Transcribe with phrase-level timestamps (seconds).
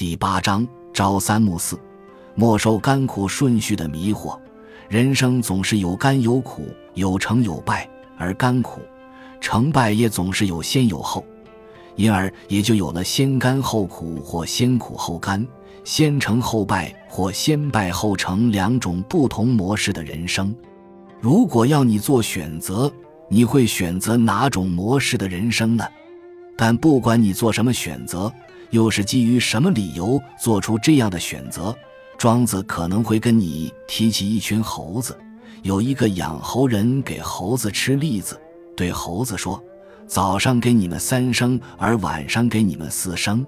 [0.00, 1.78] 第八章朝三暮四，
[2.34, 4.34] 莫受甘苦顺序的迷惑。
[4.88, 8.80] 人生总是有甘有苦，有成有败，而甘苦
[9.42, 11.22] 成败也总是有先有后，
[11.96, 15.46] 因而也就有了先甘后苦或先苦后甘、
[15.84, 20.56] 先成后败或先败后成两种不同模式的人生。
[21.20, 22.90] 如果要你做选择，
[23.28, 25.84] 你会选择哪种模式的人生呢？
[26.56, 28.32] 但不管你做什么选择。
[28.70, 31.76] 又是基于什么理由做出这样的选择？
[32.16, 35.16] 庄子可能会跟你提起一群猴子，
[35.62, 38.38] 有一个养猴人给猴子吃栗子，
[38.76, 39.62] 对猴子说
[40.06, 43.46] ：“早上给你们三升，而晚上给你们四升。”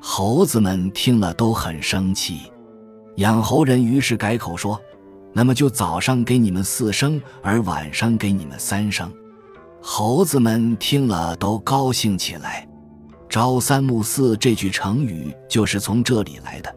[0.00, 2.50] 猴子们听了都很生气。
[3.16, 4.80] 养猴人于是改口说
[5.34, 9.12] ：“那么就早上给你们四升，而晚上给你们三升。”
[9.82, 12.66] 猴子们听了都高兴起来。
[13.28, 16.74] 朝三暮四这句成语就是从这里来的。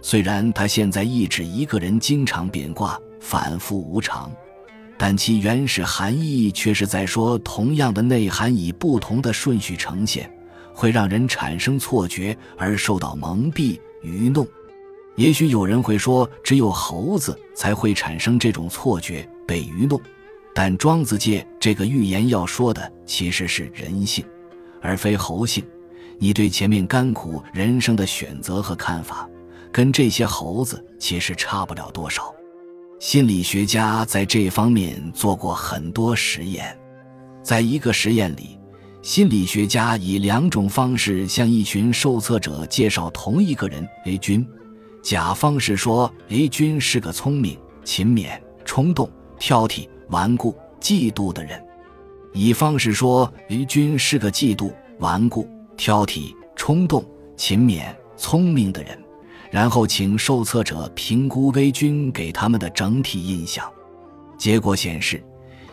[0.00, 4.32] 虽然它现在意指一个人经常变卦、反复无常，
[4.98, 10.28] 但其原始含义却是在说同样的内涵以不同的顺序呈现，
[10.74, 14.44] 会让人产生错觉而受到蒙蔽、愚弄。
[15.14, 20.00] 也许有人会说，只有猴子才会产生这种错觉、被愚弄。
[20.52, 24.24] 但庄子界这个寓言要说的其实是人性，
[24.80, 25.62] 而非猴性。
[26.18, 29.28] 你对前面甘苦人生的选择和看法，
[29.72, 32.32] 跟这些猴子其实差不了多少。
[33.00, 36.78] 心理学家在这方面做过很多实验，
[37.42, 38.56] 在一个实验里，
[39.02, 44.46] 心理学家以两种方式向一群受测者介绍同一个人 A 君。
[45.02, 51.58] 甲方是说 A 君是个聪明、勤勉、冲动、挑剔、顽固、嫉妒的人；
[52.32, 55.48] 乙方是说 A 君是个嫉妒、顽固。
[55.82, 57.04] 挑剔、冲动、
[57.36, 58.96] 勤勉、聪明的人，
[59.50, 63.68] 然后请受测者评估微君给他们的整体印象。
[64.38, 65.20] 结果显示，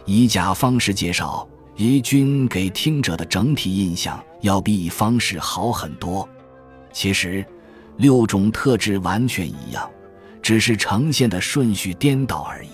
[0.05, 1.47] 以甲方式介绍
[1.77, 6.27] A 君给听者的整体印象要比乙方式好很多。
[6.91, 7.45] 其实，
[7.97, 9.87] 六种特质完全一样，
[10.41, 12.69] 只是呈现的顺序颠倒而已。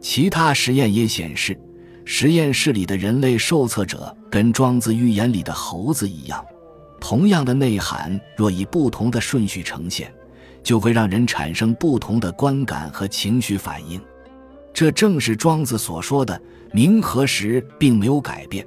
[0.00, 1.58] 其他实验也显示。
[2.04, 6.44] 实验室里的人类受测者跟庄子寓言里的猴子一样，
[7.02, 10.14] 同样的内涵若以不同的顺序呈现，
[10.62, 14.00] 就会让人产生不同的观感和情绪反应。
[14.72, 16.40] 这正是庄子所说的
[16.72, 18.64] “冥和时并没有改变，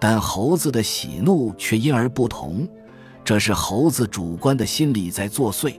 [0.00, 2.68] 但猴子的喜怒却因而不同”。
[3.24, 5.74] 这是猴子主观的心理在作祟。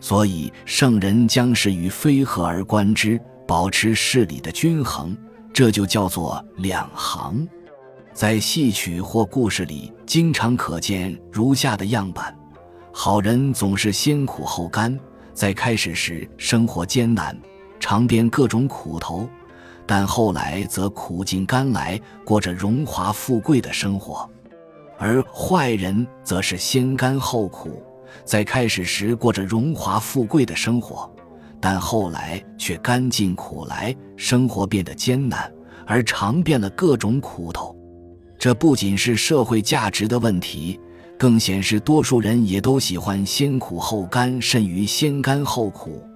[0.00, 5.14] 所以圣人将事与非合而观之，保持事理的均衡。
[5.52, 7.46] 这就叫做两行，
[8.14, 12.32] 在戏曲或故事里经常可见如下的样板：
[12.92, 14.96] 好人总是先苦后甘，
[15.32, 17.36] 在开始时生活艰难，
[17.80, 19.28] 尝遍各种苦头，
[19.84, 24.24] 但后来则苦尽甘来，过着荣华富贵的生活；
[24.96, 27.82] 而坏人则是先甘后苦，
[28.24, 31.12] 在开始时过着荣华富贵的生活。
[31.60, 35.52] 但后来却甘尽苦来，生活变得艰难，
[35.84, 37.73] 而尝遍了各种苦头。
[38.44, 40.78] 这不仅是社会价值的问题，
[41.18, 46.06] 更显示多数人也都喜欢先苦后甘，甚于先甘后苦，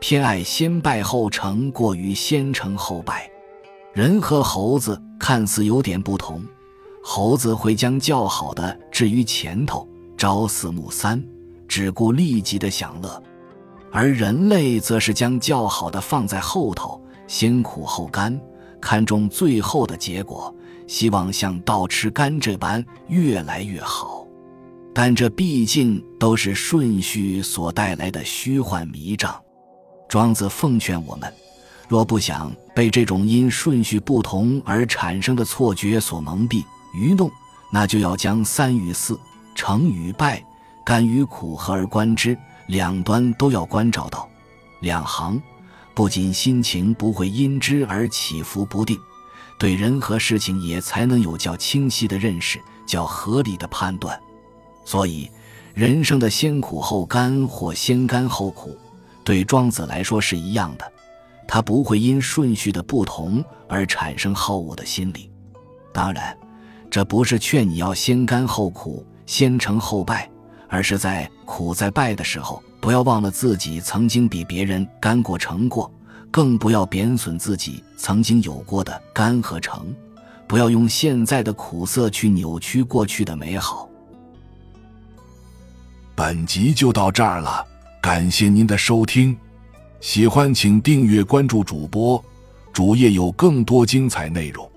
[0.00, 3.30] 偏爱先败后成，过于先成后败。
[3.92, 6.42] 人和猴子看似有点不同，
[7.02, 9.86] 猴子会将较好的置于前头，
[10.16, 11.22] 朝四暮三，
[11.68, 13.22] 只顾立即的享乐。
[13.92, 18.40] 而人类则是将较好的放在后头，先苦后甘，
[18.80, 24.26] 看重最后的结果，希望像倒吃甘蔗般越来越好。
[24.94, 29.38] 但这毕竟都是顺序所带来的虚幻迷障。
[30.08, 31.32] 庄子奉劝我们，
[31.88, 36.64] 若不想被这种因顺序不同而产生的错觉所蒙蔽、
[36.94, 37.30] 愚弄，
[37.70, 39.18] 那就要将三与四、
[39.54, 40.42] 成与败、
[40.84, 42.36] 甘与苦合而观之。
[42.68, 44.28] 两端都要关照到，
[44.80, 45.40] 两行
[45.94, 48.98] 不仅心情不会因之而起伏不定，
[49.58, 54.18] 对人和事情也才能有较清晰的认识、较合理的判断。
[54.84, 55.30] 所以，
[55.74, 58.76] 人生的先苦后甘或先甘后苦，
[59.24, 60.92] 对庄子来说是一样的，
[61.48, 65.30] 他不会因顺序的不同而产生好恶的心理。
[65.92, 66.36] 当然，
[66.90, 70.30] 这不是劝你要先甘后苦、先成后败。
[70.68, 75.88] 而是在苦在败的时候，不要忘了自己曾经比别人甘过成过，
[76.36, 79.86] 更不要贬损自己曾经有过的甘和诚，
[80.46, 83.88] 不要用现在的苦涩去扭曲过去的美好。
[86.14, 87.66] 本集就到这儿了，
[88.02, 89.34] 感谢您的收听，
[90.02, 92.22] 喜欢请订阅关注主播，
[92.70, 94.70] 主页有更多精彩内容。